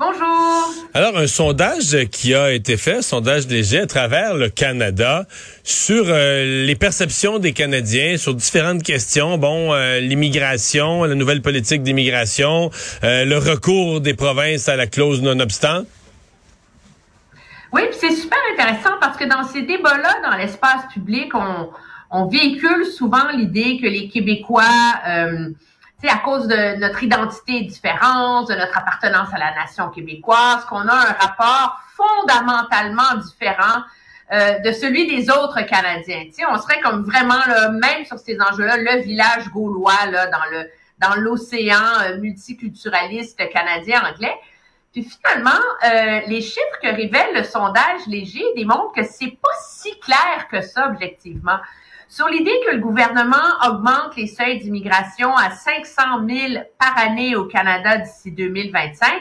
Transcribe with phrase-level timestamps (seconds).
[0.00, 0.72] Bonjour.
[0.94, 5.26] Alors, un sondage qui a été fait, un sondage léger à travers le Canada
[5.62, 9.36] sur euh, les perceptions des Canadiens sur différentes questions.
[9.36, 12.70] Bon, euh, l'immigration, la nouvelle politique d'immigration,
[13.04, 15.82] euh, le recours des provinces à la clause non-obstant.
[17.70, 21.68] Oui, c'est super intéressant parce que dans ces débats-là, dans l'espace public, on,
[22.10, 24.64] on véhicule souvent l'idée que les Québécois
[26.08, 30.94] à cause de notre identité différente, de notre appartenance à la nation québécoise, qu'on a
[30.94, 33.82] un rapport fondamentalement différent
[34.32, 36.24] euh, de celui des autres Canadiens.
[36.32, 40.44] sais, on serait comme vraiment là, même sur ces enjeux-là, le village gaulois là, dans
[40.52, 44.34] le dans l'océan euh, multiculturaliste canadien-anglais.
[44.92, 45.50] Puis finalement,
[45.84, 50.60] euh, les chiffres que révèle le sondage léger démontrent que c'est pas si clair que
[50.62, 51.58] ça objectivement.
[52.08, 53.36] Sur l'idée que le gouvernement
[53.68, 59.12] augmente les seuils d'immigration à 500 000 par année au Canada d'ici 2025,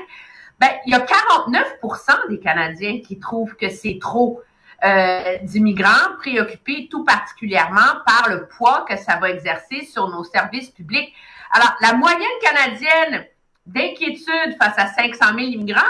[0.60, 4.42] ben, il y a 49% des Canadiens qui trouvent que c'est trop
[4.84, 10.72] euh, d'immigrants préoccupés tout particulièrement par le poids que ça va exercer sur nos services
[10.72, 11.14] publics.
[11.52, 13.26] Alors, la moyenne canadienne
[13.74, 15.82] d'inquiétude face à 500 000 immigrants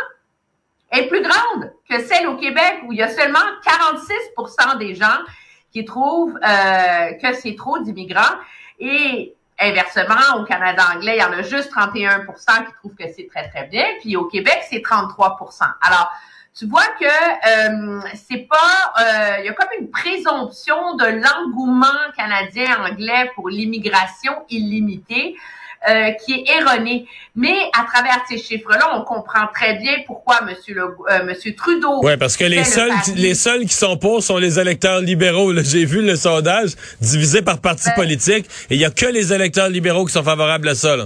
[0.92, 5.20] est plus grande que celle au Québec où il y a seulement 46% des gens
[5.72, 8.36] qui trouvent euh, que c'est trop d'immigrants.
[8.80, 13.28] Et inversement, au Canada anglais, il y en a juste 31% qui trouvent que c'est
[13.28, 13.86] très, très bien.
[14.02, 16.12] Puis au Québec, c'est 33% Alors,
[16.58, 21.88] tu vois que euh, c'est pas, euh, il y a comme une présomption de l'engouement
[22.18, 25.38] canadien-anglais pour l'immigration illimitée.
[25.88, 27.06] Euh, qui est erroné.
[27.38, 32.02] Mais à travers ces chiffres-là, on comprend très bien pourquoi Monsieur, le, euh, Monsieur Trudeau.
[32.04, 35.54] Oui, parce que les seuls, les seuls qui sont pour sont les électeurs libéraux.
[35.64, 39.70] J'ai vu le sondage divisé par parti politique et il y a que les électeurs
[39.70, 40.98] libéraux qui sont favorables à ça.
[40.98, 41.06] Là.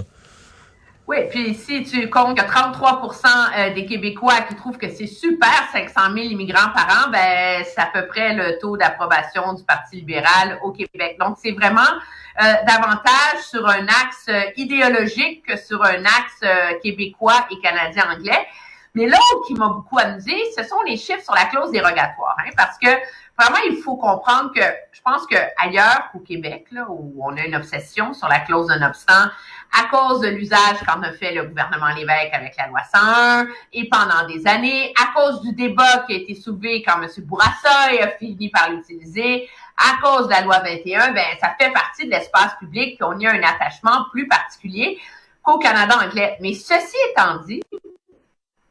[1.06, 3.26] Oui, puis si tu comptes que 33%
[3.58, 7.78] euh, des Québécois qui trouvent que c'est super 500 000 immigrants par an, ben c'est
[7.78, 11.18] à peu près le taux d'approbation du Parti libéral au Québec.
[11.20, 17.46] Donc c'est vraiment euh, davantage sur un axe euh, idéologique que sur un axe québécois
[17.50, 18.46] et canadien-anglais.
[18.94, 22.50] Mais l'autre qui m'a beaucoup amusé, ce sont les chiffres sur la clause dérogatoire, hein,
[22.56, 22.86] parce que
[23.36, 24.62] vraiment il faut comprendre que
[24.92, 28.68] je pense que ailleurs qu'au Québec, là, où on a une obsession sur la clause
[28.68, 29.28] d'un obstant,
[29.76, 33.88] à cause de l'usage qu'en a fait le gouvernement Lévesque avec la loi 101 et
[33.88, 37.08] pendant des années, à cause du débat qui a été soulevé quand M.
[37.24, 42.04] Bourassa a fini par l'utiliser, à cause de la loi 21, ben ça fait partie
[42.04, 45.00] de l'espace public qu'on y a un attachement plus particulier
[45.42, 46.36] qu'au Canada anglais.
[46.40, 47.60] Mais ceci étant dit,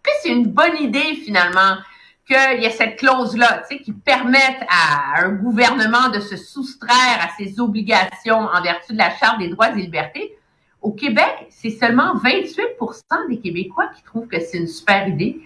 [0.04, 1.78] que c'est une bonne idée finalement
[2.26, 7.20] qu'il y ait cette clause-là, tu sais, qui permette à un gouvernement de se soustraire
[7.20, 10.38] à ses obligations en vertu de la Charte des droits et libertés,
[10.82, 15.40] au Québec, c'est seulement 28% des Québécois qui trouvent que c'est une super idée.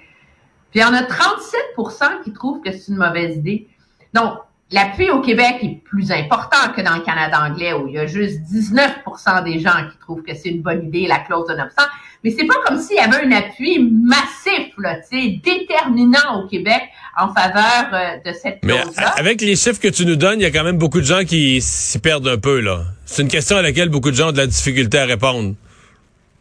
[0.72, 3.68] Puis il y en a 37% qui trouvent que c'est une mauvaise idée.
[4.13, 4.39] Donc,
[4.72, 8.07] l'appui au Québec est plus important que dans le Canada anglais où il y a
[8.07, 11.84] juste 19% des gens qui trouvent que c'est une bonne idée, la clause de 900.
[12.23, 16.81] Mais c'est pas comme s'il y avait un appui massif, là, déterminant au Québec
[17.17, 18.59] en faveur euh, de cette.
[18.63, 18.79] Mais
[19.17, 21.23] avec les chiffres que tu nous donnes, il y a quand même beaucoup de gens
[21.23, 22.81] qui s'y perdent un peu, là.
[23.06, 25.56] C'est une question à laquelle beaucoup de gens ont de la difficulté à répondre.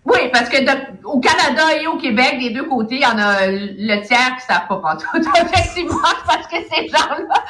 [0.06, 0.56] Oui, parce que
[1.04, 4.46] au Canada et au Québec, des deux côtés, il y en a le tiers qui
[4.46, 5.26] savent pas pantoute.
[5.36, 7.44] Effectivement, parce que ces gens-là,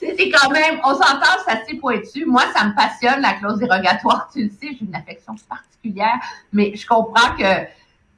[0.00, 2.26] c'est quand même, on s'entend, c'est assez pointu.
[2.26, 6.18] Moi, ça me passionne, la clause dérogatoire, tu le sais, j'ai une affection particulière,
[6.52, 7.44] mais je comprends que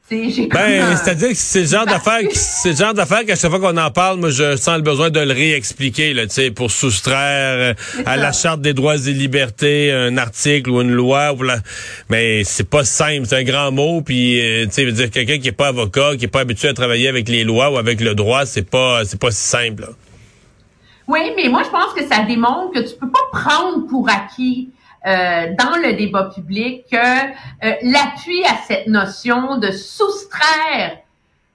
[0.08, 3.76] ben, c'est-à-dire que c'est le genre d'affaire, c'est le genre d'affaire qu'à chaque fois qu'on
[3.76, 7.74] en parle, moi, je sens le besoin de le réexpliquer, là, tu sais, pour soustraire
[7.74, 11.32] euh, à la charte des droits et libertés un article ou une loi.
[11.32, 11.58] Ou la...
[12.08, 14.00] Mais c'est pas simple, c'est un grand mot.
[14.00, 16.74] Puis, euh, tu sais, dire quelqu'un qui est pas avocat, qui est pas habitué à
[16.74, 19.88] travailler avec les lois ou avec le droit, c'est pas, c'est pas si simple.
[21.08, 24.70] Oui, mais moi, je pense que ça démontre que tu peux pas prendre pour acquis
[25.06, 30.98] euh, dans le débat public que euh, l'appui à cette notion de soustraire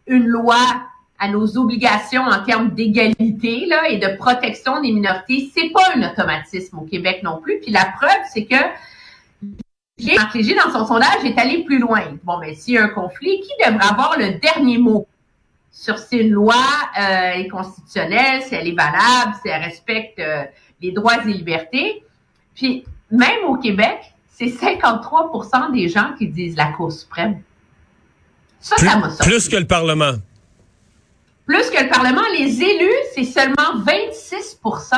[0.08, 0.56] une loi
[1.20, 6.10] à nos obligations en termes d'égalité là et de protection des minorités, c'est pas un
[6.10, 7.60] automatisme au Québec non plus.
[7.60, 8.56] Puis la preuve, c'est que
[10.16, 12.04] Marc Léger, dans son sondage, est allé plus loin.
[12.24, 15.08] Bon, mais s'il y a un conflit, qui devrait avoir le dernier mot?
[15.74, 16.56] Sur si une loi
[17.00, 20.22] euh, est constitutionnelle, si elle est valable, si elle respecte
[20.82, 22.04] les droits et libertés?
[22.56, 24.00] Puis même au Québec,
[24.30, 27.42] c'est 53% des gens qui disent la Cour suprême.
[28.60, 30.14] Ça, plus, ça m'a Plus que le Parlement.
[31.46, 34.96] Plus que le Parlement, les élus, c'est seulement 26%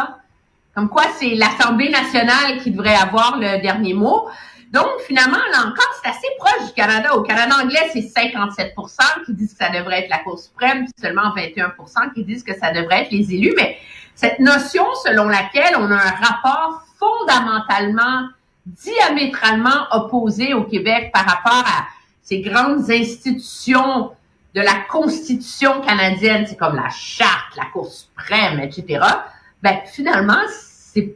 [0.76, 4.28] Comme quoi, c'est l'Assemblée nationale qui devrait avoir le dernier mot.
[4.72, 7.16] Donc, finalement, là encore, c'est assez proche du Canada.
[7.16, 10.94] Au Canada anglais, c'est 57% qui disent que ça devrait être la Cour suprême, puis
[11.00, 13.54] seulement 21% qui disent que ça devrait être les élus.
[13.56, 13.78] Mais
[14.16, 18.30] cette notion selon laquelle on a un rapport fondamentalement,
[18.66, 21.88] diamétralement opposé au Québec par rapport à
[22.22, 24.12] ces grandes institutions
[24.56, 29.04] de la Constitution canadienne, c'est comme la Charte, la Cour suprême, etc.,
[29.62, 31.16] ben, finalement, c'est,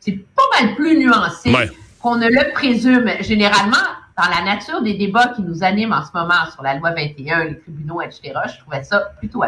[0.00, 1.52] c'est pas mal plus nuancé
[2.00, 3.10] qu'on ne le présume.
[3.20, 3.76] Généralement,
[4.16, 7.44] dans la nature des débats qui nous animent en ce moment sur la loi 21,
[7.44, 9.42] les tribunaux, etc., je trouvais ça plutôt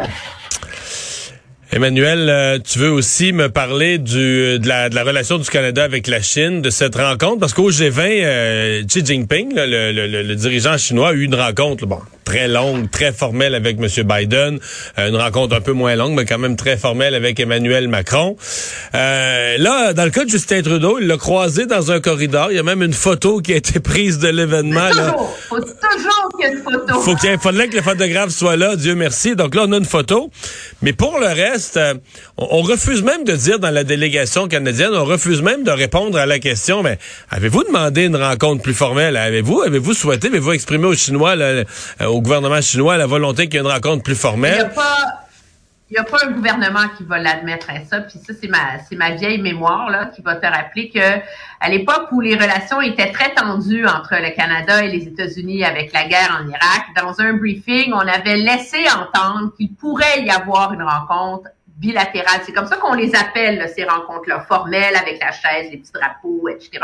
[1.75, 5.83] Emmanuel, euh, tu veux aussi me parler du, de, la, de la relation du Canada
[5.83, 10.35] avec la Chine, de cette rencontre, parce qu'au G20, euh, Xi Jinping, le, le, le,
[10.35, 13.87] dirigeant chinois, a eu une rencontre, bon, très longue, très formelle avec M.
[14.03, 14.59] Biden,
[14.97, 18.37] euh, une rencontre un peu moins longue, mais quand même très formelle avec Emmanuel Macron.
[18.95, 22.51] Euh, là, dans le cas de Justin Trudeau, il l'a croisé dans un corridor.
[22.51, 24.89] Il y a même une photo qui a été prise de l'événement.
[25.49, 27.01] Faut toujours qu'il y ait une photo.
[27.01, 29.35] Faut qu'il fallait que le photographe soit là, Dieu merci.
[29.35, 30.31] Donc là, on a une photo.
[30.81, 31.93] Mais pour le reste, euh,
[32.37, 36.25] on, refuse même de dire dans la délégation canadienne, on refuse même de répondre à
[36.25, 36.97] la question, mais
[37.29, 39.17] avez-vous demandé une rencontre plus formelle?
[39.17, 41.35] Avez-vous, avez-vous souhaité, avez-vous exprimé aux Chinois,
[42.05, 44.71] au gouvernement chinois la volonté qu'il y ait une rencontre plus formelle?
[45.89, 48.01] Il n'y a pas un gouvernement qui va l'admettre à ça.
[48.01, 48.47] Puis ça, c'est
[48.95, 51.21] ma, vieille mémoire là, qui va te rappeler que
[51.59, 55.93] à l'époque où les relations étaient très tendues entre le Canada et les États-Unis avec
[55.93, 60.73] la guerre en Irak, dans un briefing, on avait laissé entendre qu'il pourrait y avoir
[60.73, 62.41] une rencontre bilatérale.
[62.43, 66.49] C'est comme ça qu'on les appelle, ces rencontres-là, formelles, avec la chaise, les petits drapeaux,
[66.49, 66.79] etc.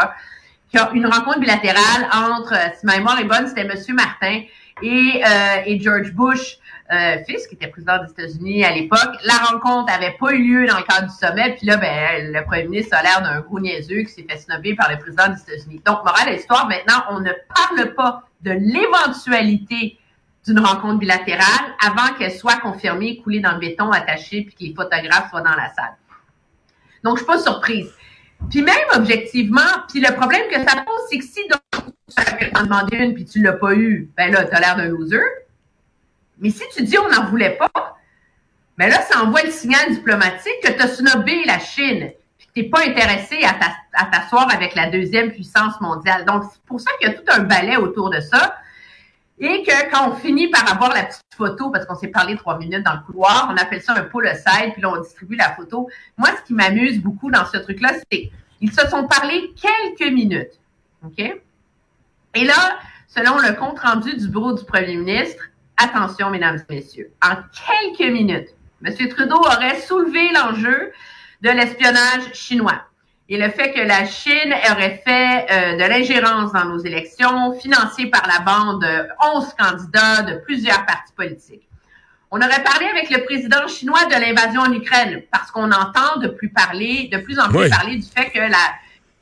[0.94, 3.74] Une rencontre bilatérale entre, si ma mémoire est bonne, c'était M.
[3.96, 4.42] Martin
[4.82, 6.58] et, euh, et George Bush,
[6.92, 9.16] euh, fils, qui était président des États-Unis à l'époque.
[9.24, 12.44] La rencontre avait pas eu lieu dans le cadre du sommet, puis là, ben, le
[12.46, 15.42] premier ministre a l'air d'un gros niaiseux qui s'est fait snobber par le président des
[15.42, 15.82] États-Unis.
[15.86, 19.98] Donc, morale de l'histoire, maintenant, on ne parle pas de l'éventualité
[20.46, 24.74] d'une rencontre bilatérale avant qu'elle soit confirmée, coulée dans le béton, attachée, puis que les
[24.74, 25.96] photographes soient dans la salle.
[27.04, 27.90] Donc, je suis pas surprise.
[28.50, 31.48] Puis même objectivement, puis le problème que ça pose, c'est que si
[32.56, 35.22] en demandé une puis tu l'as pas eu, ben là, tu as l'air d'un loser.
[36.40, 37.98] Mais si tu dis on n'en voulait pas,
[38.78, 42.54] ben là, ça envoie le signal diplomatique que tu as snobé la Chine, puis que
[42.54, 46.26] tu n'es pas intéressé à t'asseoir avec la deuxième puissance mondiale.
[46.26, 48.58] Donc, c'est pour ça qu'il y a tout un balai autour de ça.
[49.38, 52.60] Et que quand on finit par avoir la petite photo, parce qu'on s'est parlé trois
[52.60, 55.52] minutes dans le couloir, on appelle ça un pull aside, puis là, on distribue la
[55.56, 55.90] photo.
[56.18, 60.60] Moi, ce qui m'amuse beaucoup dans ce truc-là, c'est qu'ils se sont parlé quelques minutes.
[61.04, 61.42] OK?
[62.34, 65.44] Et là, selon le compte rendu du bureau du premier ministre,
[65.78, 67.36] attention, mesdames et messieurs, en
[67.68, 68.50] quelques minutes,
[68.86, 69.10] M.
[69.10, 70.92] Trudeau aurait soulevé l'enjeu
[71.42, 72.84] de l'espionnage chinois
[73.32, 78.08] et le fait que la Chine aurait fait euh, de l'ingérence dans nos élections, financée
[78.08, 81.68] par la bande de 11 candidats de plusieurs partis politiques.
[82.30, 86.28] On aurait parlé avec le président chinois de l'invasion en Ukraine, parce qu'on entend de
[86.28, 88.74] plus parler, de plus en plus parler du fait que la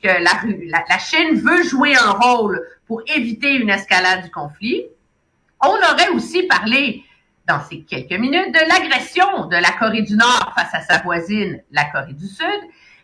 [0.02, 4.86] que la, Chine veut jouer un rôle pour éviter une escalade du conflit.
[5.62, 7.04] On aurait aussi parlé
[7.48, 11.62] dans ces quelques minutes de l'agression de la Corée du Nord face à sa voisine,
[11.72, 12.62] la Corée du Sud,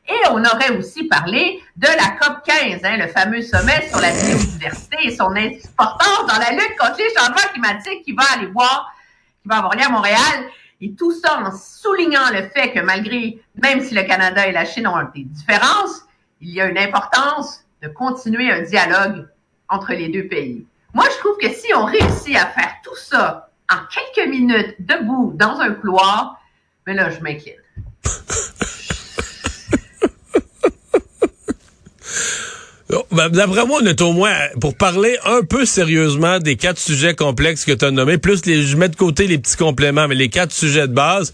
[0.07, 4.11] et on aurait aussi parlé de la COP 15, hein, le fameux sommet sur la
[4.11, 8.93] biodiversité et son importance dans la lutte contre les changements climatiques qui va aller voir,
[9.41, 10.49] qui va avoir lieu à Montréal.
[10.79, 14.65] Et tout ça en soulignant le fait que malgré, même si le Canada et la
[14.65, 16.04] Chine ont des différences,
[16.41, 19.27] il y a une importance de continuer un dialogue
[19.69, 20.65] entre les deux pays.
[20.93, 25.33] Moi, je trouve que si on réussit à faire tout ça en quelques minutes debout
[25.35, 26.39] dans un couloir,
[26.85, 27.61] mais ben là, je m'inquiète.
[33.11, 37.15] Ben, d'après moi, on est au moins, pour parler un peu sérieusement des quatre sujets
[37.15, 40.15] complexes que tu as nommés, plus les, je mets de côté les petits compléments, mais
[40.15, 41.33] les quatre sujets de base,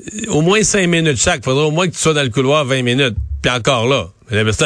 [0.00, 1.44] euh, au moins cinq minutes chaque.
[1.44, 3.16] Faudrait au moins que tu sois dans le couloir 20 minutes.
[3.42, 4.08] Puis encore là.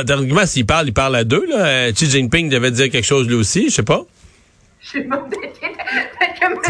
[0.07, 1.47] Théoriquement, s'il parle, il parle à deux.
[1.47, 1.57] Là.
[1.57, 4.03] Euh, Xi Jinping devait dire quelque chose lui aussi, je sais pas.
[4.81, 5.27] Je sais pas.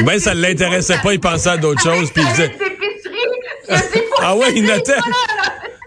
[0.05, 2.11] Ben, ça ne l'intéressait pas, il pensait à d'autres choses.
[2.13, 2.53] Puis il disait...
[4.21, 4.97] ah ouais, il notait.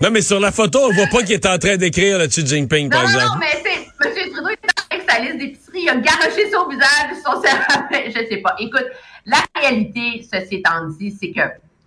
[0.01, 2.45] Non, mais sur la photo, on voit pas qu'il est en train d'écrire le Xi
[2.45, 3.25] Jinping, par exemple.
[3.25, 4.31] Non, mais c'est, M.
[4.31, 4.59] Trudeau est
[4.91, 8.55] avec sa liste d'épicerie, il a garoché son visage, son cerveau, je sais pas.
[8.59, 8.85] Écoute,
[9.25, 11.41] la réalité, ceci étant dit, c'est que,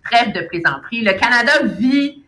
[0.09, 2.23] trêve de plaisanterie, le Canada vit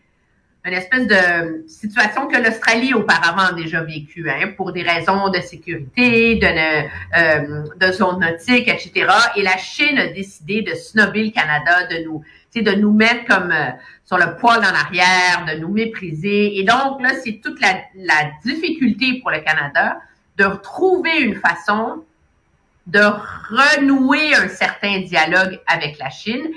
[0.64, 5.40] une espèce de situation que l'Australie auparavant a déjà vécue, hein, pour des raisons de
[5.40, 9.06] sécurité, de, euh, de zone nautique, etc.
[9.36, 12.22] Et la Chine a décidé de snobber le Canada, de nous
[12.54, 13.70] de nous mettre comme euh,
[14.04, 16.58] sur le poil en arrière, de nous mépriser.
[16.58, 19.96] Et donc, là, c'est toute la, la difficulté pour le Canada
[20.36, 22.04] de retrouver une façon
[22.86, 26.50] de renouer un certain dialogue avec la Chine.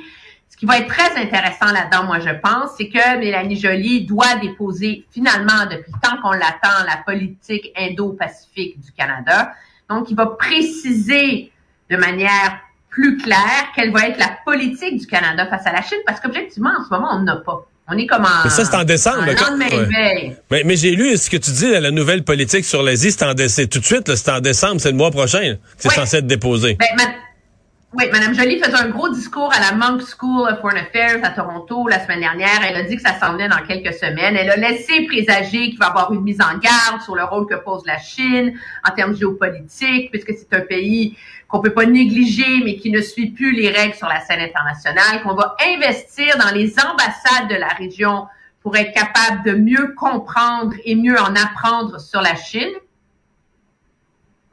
[0.56, 4.36] Ce qui va être très intéressant là-dedans, moi, je pense, c'est que Mélanie Joly doit
[4.42, 9.52] déposer finalement, depuis le temps qu'on l'attend, la politique indo-pacifique du Canada.
[9.90, 11.52] Donc, il va préciser
[11.92, 12.60] de manière
[12.90, 16.70] plus claire quelle va être la politique du Canada face à la Chine, parce qu'objectivement,
[16.80, 17.66] en ce moment, on n'a pas.
[17.90, 18.44] On est comme en.
[18.46, 19.24] Mais ça, c'est en décembre.
[19.30, 20.36] en quand- ouais.
[20.50, 23.24] Mais, mais j'ai lu ce que tu dis, là, la nouvelle politique sur l'Asie, c'est
[23.26, 23.68] en décembre.
[23.68, 25.96] Tout de suite, c'est en décembre, c'est le mois prochain que c'est Ouais.
[25.96, 26.78] censé être déposé.
[26.80, 27.04] Ben, ma-
[27.94, 31.30] Oui, Mme Joly faisait un gros discours à la Monk School of Foreign Affairs à
[31.30, 32.62] Toronto la semaine dernière.
[32.68, 34.36] Elle a dit que ça s'en venait dans quelques semaines.
[34.36, 37.48] Elle a laissé présager qu'il va y avoir une mise en garde sur le rôle
[37.48, 41.16] que pose la Chine en termes géopolitiques, puisque c'est un pays
[41.48, 45.22] qu'on peut pas négliger, mais qui ne suit plus les règles sur la scène internationale,
[45.24, 48.28] qu'on va investir dans les ambassades de la région
[48.62, 52.74] pour être capable de mieux comprendre et mieux en apprendre sur la Chine.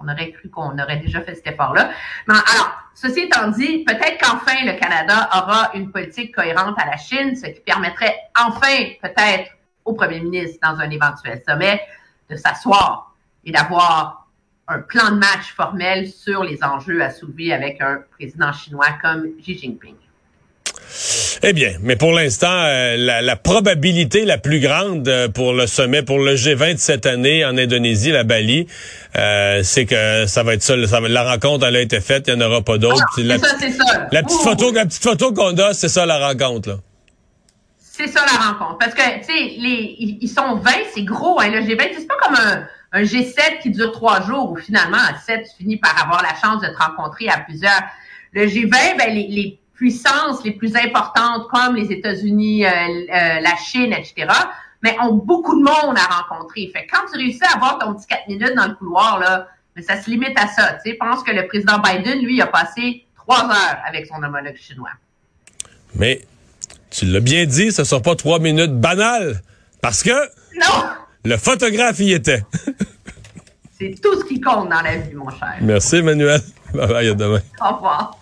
[0.02, 1.90] On aurait cru qu'on aurait déjà fait cet effort-là.
[2.26, 6.97] Mais alors, ceci étant dit, peut-être qu'enfin le Canada aura une politique cohérente à la
[6.97, 9.50] Chine, ce qui permettrait enfin peut-être
[9.85, 11.80] au premier ministre dans un éventuel sommet
[12.30, 14.26] de s'asseoir et d'avoir
[14.68, 19.26] un plan de match formel sur les enjeux à soulever avec un président chinois comme
[19.40, 19.97] Xi Jinping.
[21.43, 25.67] Eh bien, mais pour l'instant, euh, la, la probabilité la plus grande euh, pour le
[25.67, 28.67] sommet, pour le G20 de cette année en Indonésie, la Bali,
[29.17, 32.25] euh, c'est que ça va être ça, ça va- la rencontre, elle a été faite,
[32.29, 33.03] il n'y en aura pas d'autres.
[33.15, 34.09] Puis la, C'est ça, c'est ça.
[34.12, 34.45] la petite Ouh.
[34.45, 36.77] photo, la petite photo qu'on a, c'est ça la rencontre, là.
[37.79, 38.79] C'est ça la rencontre.
[38.79, 41.89] Parce que, tu sais, les, ils, ils sont 20, c'est gros, hein, le G20.
[41.97, 45.62] C'est pas comme un, un G7 qui dure trois jours où finalement, à 7, tu
[45.62, 47.83] finis par avoir la chance de te rencontrer à plusieurs.
[48.33, 53.57] Le G20, ben, les, les puissances les plus importantes comme les États-Unis, euh, euh, la
[53.57, 54.29] Chine, etc.,
[54.81, 56.71] mais ont beaucoup de monde à rencontrer.
[56.73, 59.83] Fait quand tu réussis à avoir ton petit 4 minutes dans le couloir, là, mais
[59.83, 60.75] ça se limite à ça.
[60.85, 64.57] Tu sais, pense que le président Biden, lui, a passé trois heures avec son homologue
[64.57, 64.91] chinois.
[65.97, 66.21] Mais
[66.91, 69.43] tu l'as bien dit, ce ne sont pas trois minutes banales.
[69.81, 70.11] Parce que
[70.61, 70.85] Non!
[71.25, 72.43] le photographe y était.
[73.79, 75.55] C'est tout ce qui compte dans la vie, mon cher.
[75.61, 76.41] Merci, Emmanuel.
[76.73, 77.41] Bye bye, à demain.
[77.61, 78.17] Au revoir.